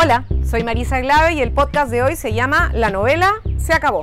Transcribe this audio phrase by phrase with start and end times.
[0.00, 4.00] Hola, soy Marisa Glave y el podcast de hoy se llama La novela se acabó.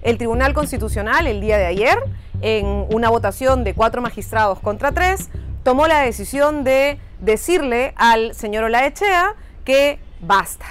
[0.00, 1.98] El Tribunal Constitucional el día de ayer,
[2.40, 5.28] en una votación de cuatro magistrados contra tres,
[5.62, 9.34] tomó la decisión de decirle al señor Olaechea
[9.66, 10.64] que basta.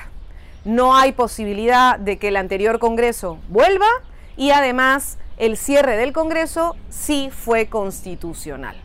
[0.65, 3.85] No hay posibilidad de que el anterior Congreso vuelva
[4.37, 8.75] y además el cierre del Congreso sí fue constitucional.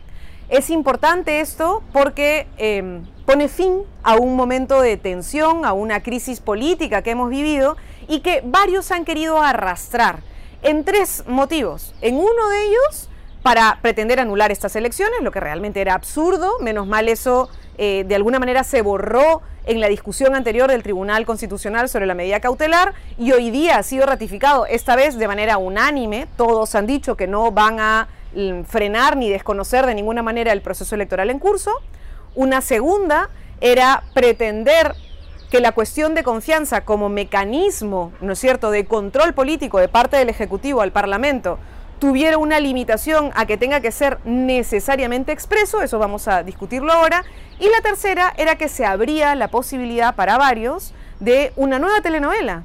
[0.49, 6.39] Es importante esto porque em, pone fin a un momento de tensión, a una crisis
[6.39, 10.21] política que hemos vivido y que varios han querido arrastrar
[10.63, 11.93] en tres motivos.
[12.01, 13.07] En uno de ellos,
[13.43, 18.15] para pretender anular estas elecciones, lo que realmente era absurdo, menos mal eso eh, de
[18.15, 22.95] alguna manera se borró en la discusión anterior del Tribunal Constitucional sobre la medida cautelar
[23.19, 27.27] y hoy día ha sido ratificado, esta vez de manera unánime, todos han dicho que
[27.27, 31.71] no van a Mm, frenar ni desconocer de ninguna manera el proceso electoral en curso.
[32.35, 33.29] Una segunda
[33.61, 34.95] era pretender
[35.49, 40.17] que la cuestión de confianza como mecanismo, ¿no es cierto?, de control político de parte
[40.17, 41.57] del Ejecutivo al Parlamento
[41.97, 47.25] tuviera una limitación a que tenga que ser necesariamente expreso, eso vamos a discutirlo ahora,
[47.59, 52.63] y la tercera era que se abría la posibilidad para varios de una nueva telenovela,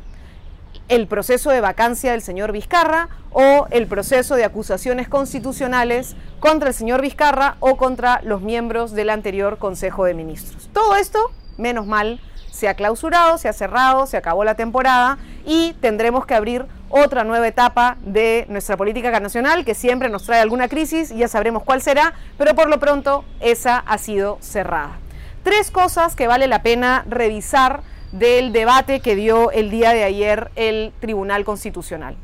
[0.89, 6.75] el proceso de vacancia del señor Vizcarra o el proceso de acusaciones constitucionales contra el
[6.75, 10.71] señor Vizcarra o contra los miembros del anterior Consejo de Ministros.
[10.73, 15.73] Todo esto, menos mal, se ha clausurado, se ha cerrado, se acabó la temporada y
[15.81, 20.69] tendremos que abrir otra nueva etapa de nuestra política nacional que siempre nos trae alguna
[20.69, 24.99] crisis, ya sabremos cuál será, pero por lo pronto esa ha sido cerrada.
[25.43, 27.81] Tres cosas que vale la pena revisar
[28.13, 32.17] del debate que dio el día de ayer el Tribunal Constitucional.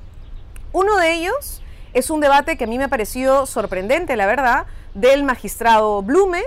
[0.73, 1.63] Uno de ellos
[1.95, 6.43] es un debate que a mí me ha parecido sorprendente, la verdad, del magistrado Blume,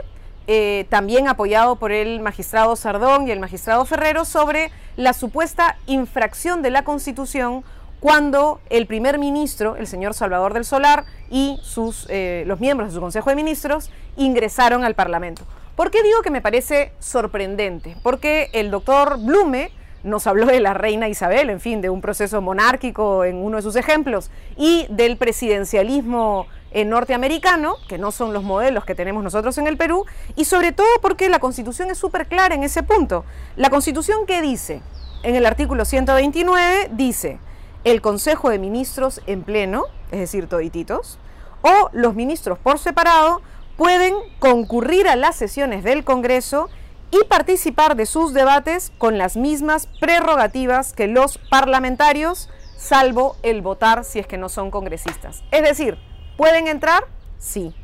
[0.48, 6.62] eh, también apoyado por el magistrado Sardón y el magistrado Ferrero, sobre la supuesta infracción
[6.62, 7.64] de la Constitución
[8.00, 12.96] cuando el primer ministro, el señor Salvador del Solar, y sus, eh, los miembros de
[12.96, 15.44] su Consejo de Ministros ingresaron al Parlamento.
[15.76, 17.96] ¿Por qué digo que me parece sorprendente?
[18.03, 19.72] Porque el doctor Blume
[20.03, 23.64] nos habló de la reina Isabel, en fin, de un proceso monárquico en uno de
[23.64, 29.58] sus ejemplos, y del presidencialismo eh, norteamericano, que no son los modelos que tenemos nosotros
[29.58, 30.06] en el Perú,
[30.36, 33.25] y sobre todo porque la constitución es súper clara en ese punto.
[33.56, 34.81] La constitución que dice,
[35.24, 37.40] en el artículo 129, dice,
[37.84, 41.20] el Consejo de Ministros en pleno, es decir, todititos,
[41.62, 43.41] o los ministros por separado,
[43.78, 46.70] pueden concurrir a las sesiones del Congreso
[47.13, 54.03] y participar de sus debates con las mismas prerrogativas que los parlamentarios, salvo el votar
[54.03, 55.44] si es que no son congresistas.
[55.52, 56.00] Es decir,
[56.38, 57.03] ¿pueden entrar?
[57.38, 57.75] Sí.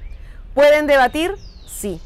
[0.56, 1.36] ¿Pueden debatir?
[1.68, 2.02] Sí.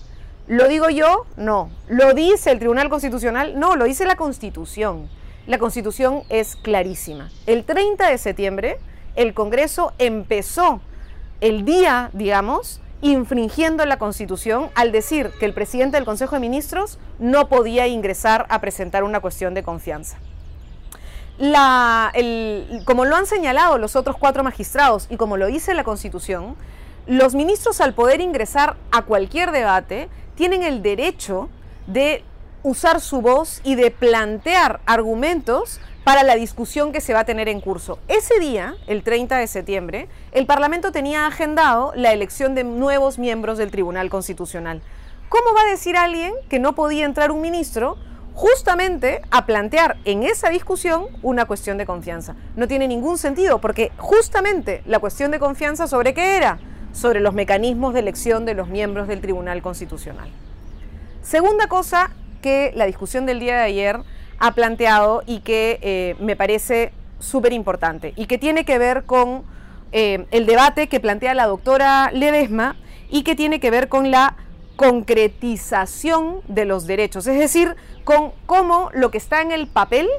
[0.48, 1.26] ¿Lo digo yo?
[1.38, 1.72] No.
[1.88, 3.58] ¿Lo dice el Tribunal Constitucional?
[3.58, 5.10] No, lo dice la Constitución.
[5.48, 7.32] La Constitución es clarísima.
[7.46, 8.80] El 30 de septiembre
[9.16, 10.82] el Congreso empezó
[11.40, 17.00] el día, digamos, infringiendo la Constitución al decir que el presidente del Consejo de Ministros
[17.20, 20.18] no podía ingresar a presentar una cuestión de confianza.
[22.86, 26.56] como lo han señalado los otros cuatro magistrados y como lo dice la Constitución,
[27.06, 31.50] los ministros al poder ingresar a cualquier debate tienen el derecho
[31.88, 32.24] de
[32.64, 37.48] usar su voz y de plantear argumentos para la discusión que se va a tener
[37.48, 37.98] en curso.
[38.08, 43.58] Ese día, el 30 de septiembre, el Parlamento tenía agendado la elección de nuevos miembros
[43.58, 44.82] del Tribunal Constitucional.
[45.30, 47.98] ¿Cómo va a decir alguien que no podía entrar un ministro
[48.34, 52.36] justamente a plantear en esa discusión una cuestión de confianza?
[52.56, 56.60] No tiene ningún sentido porque justamente la cuestión de confianza sobre qué era?
[56.92, 60.30] Sobre los mecanismos de elección de los miembros del Tribunal Constitucional.
[61.22, 62.12] Segunda cosa
[62.42, 64.00] que la discusión del día de ayer
[64.44, 69.44] ha planteado y que eh, me parece súper importante y que tiene que ver con
[69.94, 72.76] eh, el debate que plantea la doctora Ledesma
[73.10, 74.36] y que tiene que ver con la
[74.76, 80.10] concretización de los derechos, es decir, con cómo lo que está en el papel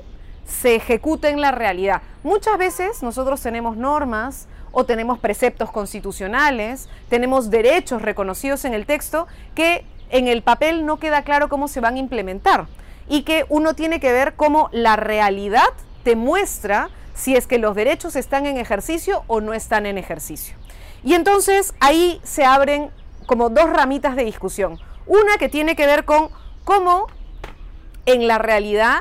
[0.46, 2.00] se ejecuta en la realidad.
[2.22, 9.26] Muchas veces nosotros tenemos normas o tenemos preceptos constitucionales, tenemos derechos reconocidos en el texto
[9.54, 12.68] que en el papel no queda claro cómo se van a implementar
[13.08, 15.68] y que uno tiene que ver cómo la realidad
[16.02, 20.56] te muestra si es que los derechos están en ejercicio o no están en ejercicio.
[21.02, 22.90] Y entonces ahí se abren
[23.26, 24.78] como dos ramitas de discusión.
[25.06, 26.30] Una que tiene que ver con
[26.64, 27.06] cómo
[28.06, 29.00] en la realidad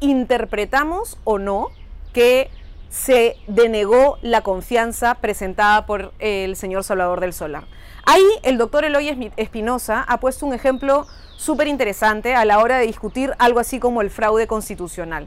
[0.00, 1.68] interpretamos o no
[2.12, 2.50] que
[2.90, 7.64] se denegó la confianza presentada por el señor Salvador del Solar.
[8.04, 11.06] Ahí el doctor Eloy Espinosa ha puesto un ejemplo
[11.42, 15.26] súper interesante a la hora de discutir algo así como el fraude constitucional.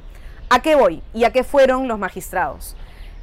[0.49, 1.03] ¿A qué voy?
[1.13, 2.75] ¿Y a qué fueron los magistrados?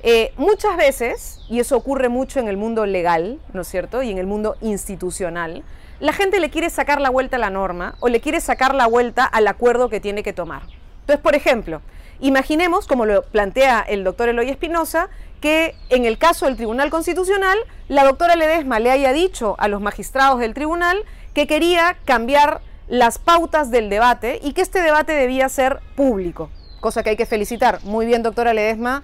[0.03, 4.03] Eh, muchas veces, y eso ocurre mucho en el mundo legal, ¿no es cierto?
[4.03, 5.62] Y en el mundo institucional,
[6.00, 8.87] la gente le quiere sacar la vuelta a la norma o le quiere sacar la
[8.87, 10.62] vuelta al acuerdo que tiene que tomar.
[11.00, 11.81] Entonces, por ejemplo,
[12.21, 15.09] imaginemos, como lo plantea el doctor Eloy Espinosa,
[15.41, 17.59] que en el caso del Tribunal Constitucional,
[17.89, 23.19] la doctora Ledesma le haya dicho a los magistrados del tribunal que quería cambiar las
[23.19, 26.50] pautas del debate y que este debate debía ser público,
[26.81, 27.82] cosa que hay que felicitar.
[27.84, 29.02] Muy bien, doctora Ledesma,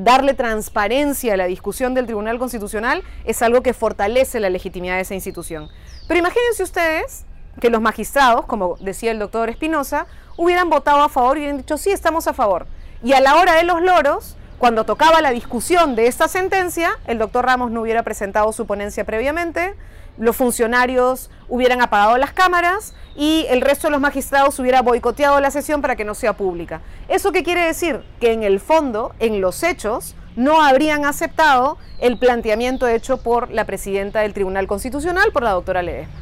[0.00, 5.02] darle transparencia a la discusión del Tribunal Constitucional es algo que fortalece la legitimidad de
[5.02, 5.68] esa institución.
[6.08, 7.24] Pero imagínense ustedes
[7.60, 10.06] que los magistrados, como decía el doctor Espinosa,
[10.36, 12.66] hubieran votado a favor y hubieran dicho, sí, estamos a favor.
[13.02, 17.18] Y a la hora de los loros, cuando tocaba la discusión de esta sentencia, el
[17.18, 19.74] doctor Ramos no hubiera presentado su ponencia previamente,
[20.18, 25.50] los funcionarios hubieran apagado las cámaras y el resto de los magistrados hubiera boicoteado la
[25.50, 26.80] sesión para que no sea pública.
[27.08, 28.04] ¿Eso qué quiere decir?
[28.20, 33.64] Que en el fondo, en los hechos, no habrían aceptado el planteamiento hecho por la
[33.64, 36.14] presidenta del Tribunal Constitucional, por la doctora Ledesma.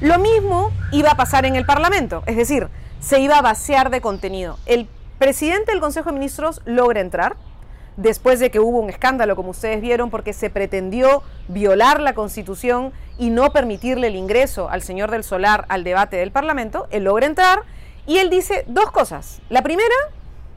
[0.00, 2.68] Lo mismo iba a pasar en el Parlamento, es decir,
[2.98, 4.58] se iba a vaciar de contenido.
[4.64, 4.88] El
[5.18, 7.36] presidente del Consejo de Ministros logra entrar,
[7.96, 12.92] después de que hubo un escándalo, como ustedes vieron, porque se pretendió violar la Constitución
[13.18, 17.26] y no permitirle el ingreso al señor del Solar al debate del Parlamento, él logra
[17.26, 17.60] entrar
[18.06, 19.40] y él dice dos cosas.
[19.48, 19.94] La primera,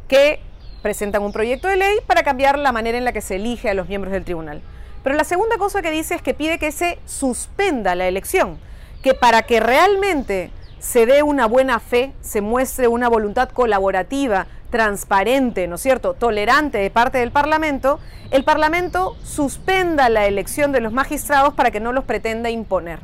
[0.08, 0.42] que
[0.82, 3.74] presentan un proyecto de ley para cambiar la manera en la que se elige a
[3.74, 4.62] los miembros del tribunal.
[5.04, 8.60] Pero la segunda cosa que dice es que pide que se suspenda la elección,
[9.02, 15.68] que para que realmente se dé una buena fe, se muestre una voluntad colaborativa, transparente,
[15.68, 18.00] ¿no es cierto?, tolerante de parte del Parlamento,
[18.32, 23.00] el Parlamento suspenda la elección de los magistrados para que no los pretenda imponer.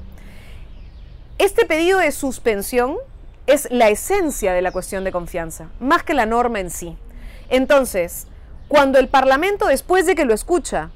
[1.38, 2.96] Este pedido de suspensión
[3.48, 6.98] es la esencia de la cuestión de confianza, más que la norma en sí.
[7.50, 8.28] Entonces,
[8.68, 10.92] cuando el Parlamento, después de que lo escucha,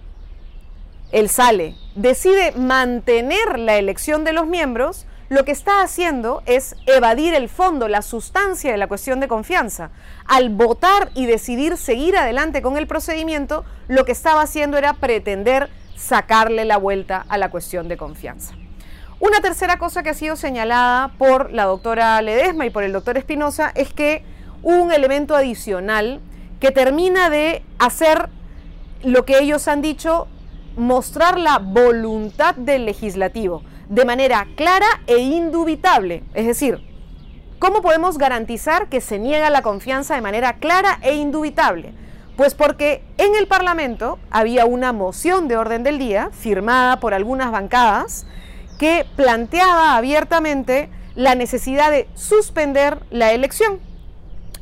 [1.11, 7.35] él sale, decide mantener la elección de los miembros, lo que está haciendo es evadir
[7.35, 9.91] el fondo, la sustancia de la cuestión de confianza.
[10.25, 15.69] Al votar y decidir seguir adelante con el procedimiento, lo que estaba haciendo era pretender
[15.95, 18.55] sacarle la vuelta a la cuestión de confianza.
[19.19, 23.17] Una tercera cosa que ha sido señalada por la doctora Ledesma y por el doctor
[23.17, 24.23] Espinosa es que
[24.63, 26.21] un elemento adicional
[26.59, 28.29] que termina de hacer
[29.03, 30.27] lo que ellos han dicho,
[30.75, 36.23] mostrar la voluntad del legislativo de manera clara e indubitable.
[36.33, 36.79] Es decir,
[37.57, 41.93] ¿cómo podemos garantizar que se niega la confianza de manera clara e indubitable?
[42.37, 47.51] Pues porque en el Parlamento había una moción de orden del día firmada por algunas
[47.51, 48.25] bancadas
[48.77, 53.79] que planteaba abiertamente la necesidad de suspender la elección.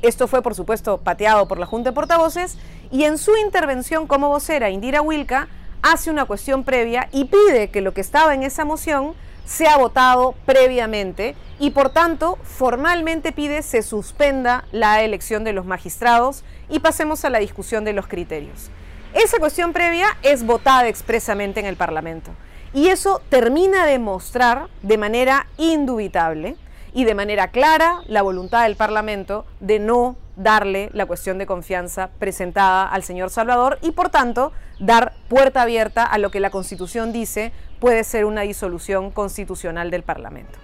[0.01, 2.57] Esto fue, por supuesto, pateado por la Junta de Portavoces
[2.91, 5.49] y en su intervención como vocera, Indira Wilka
[5.91, 9.13] hace una cuestión previa y pide que lo que estaba en esa moción
[9.45, 16.43] sea votado previamente y por tanto formalmente pide se suspenda la elección de los magistrados
[16.69, 18.69] y pasemos a la discusión de los criterios.
[19.13, 22.31] Esa cuestión previa es votada expresamente en el Parlamento
[22.73, 26.57] y eso termina de mostrar de manera indubitable
[26.93, 32.09] y de manera clara la voluntad del Parlamento de no darle la cuestión de confianza
[32.19, 37.11] presentada al señor Salvador y por tanto dar puerta abierta a lo que la Constitución
[37.11, 40.57] dice puede ser una disolución constitucional del Parlamento.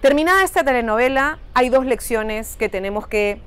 [0.00, 3.40] Terminada esta telenovela, hay dos lecciones que tenemos que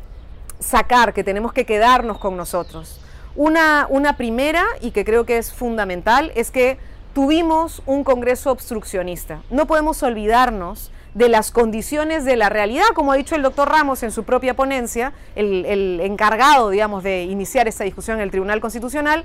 [0.60, 3.00] sacar, que tenemos que quedarnos con nosotros.
[3.36, 6.78] Una, una primera, y que creo que es fundamental, es que
[7.14, 9.42] tuvimos un Congreso obstruccionista.
[9.50, 14.04] No podemos olvidarnos de las condiciones de la realidad, como ha dicho el doctor Ramos
[14.04, 19.24] en su propia ponencia, el, encargado, digamos, de iniciar esta discusión en el Tribunal Constitucional,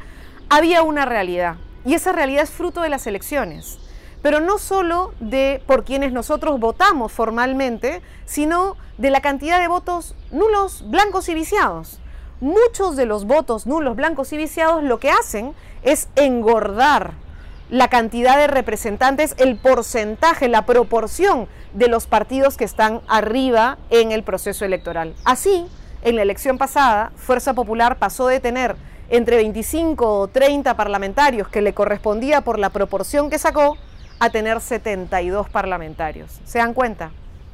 [0.49, 1.57] había una realidad.
[1.85, 3.79] Y esa realidad es fruto de las elecciones.
[4.23, 10.15] Pero no solo de por quienes nosotros votamos formalmente, sino de la cantidad de votos
[10.31, 12.01] nulos, blancos y viciados.
[12.41, 17.24] Muchos de los votos nulos, blancos y viciados lo que hacen es engordar
[17.71, 24.13] la cantidad de representantes, el porcentaje, la proporción de los partidos que están arriba en
[24.13, 25.15] el proceso electoral.
[25.25, 25.67] Así,
[26.03, 28.77] en la elección pasada, Fuerza Popular pasó de tener
[29.09, 33.77] entre 25 o 30 parlamentarios que le correspondía por la proporción que sacó
[34.19, 36.41] a tener 72 parlamentarios.
[36.45, 37.11] ¿Se dan cuenta?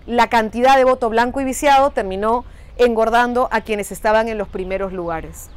[0.07, 2.45] La cantidad de voto blanco y viciado terminó
[2.77, 5.51] engordando a quienes estaban en los primeros lugares.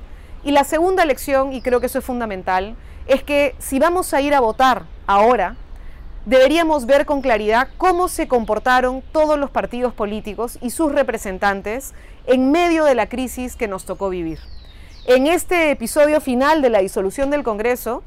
[0.44, 2.76] Y la segunda lección, y creo que eso es fundamental,
[3.08, 5.56] es que si vamos a ir a votar ahora,
[6.26, 11.94] deberíamos ver con claridad cómo se comportaron todos los partidos políticos y sus representantes
[12.26, 14.40] en medio de la crisis que nos tocó vivir.
[15.06, 18.04] En este episodio final de la disolución del Congreso,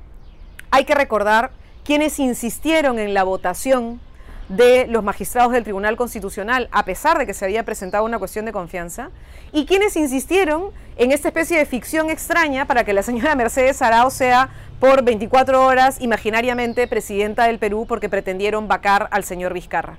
[0.70, 1.50] hay que recordar
[1.84, 4.00] quienes insistieron en la votación
[4.48, 8.44] de los magistrados del Tribunal Constitucional, a pesar de que se había presentado una cuestión
[8.44, 9.10] de confianza,
[9.52, 14.10] y quienes insistieron en esta especie de ficción extraña para que la señora Mercedes Arao
[14.10, 14.50] sea
[14.80, 19.98] por 24 horas imaginariamente presidenta del Perú porque pretendieron vacar al señor Vizcarra.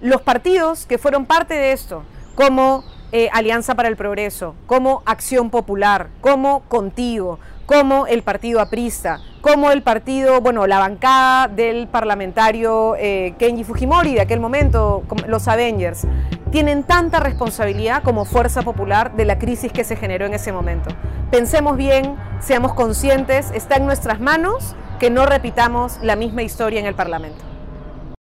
[0.00, 5.50] Los partidos que fueron parte de esto, como eh, Alianza para el Progreso, como Acción
[5.50, 7.38] Popular, como Contigo,
[7.70, 14.14] como el partido aprista, como el partido, bueno, la bancada del parlamentario eh, Kenji Fujimori
[14.14, 16.04] de aquel momento, los Avengers,
[16.50, 20.90] tienen tanta responsabilidad como fuerza popular de la crisis que se generó en ese momento.
[21.30, 26.86] Pensemos bien, seamos conscientes, está en nuestras manos que no repitamos la misma historia en
[26.86, 27.49] el Parlamento.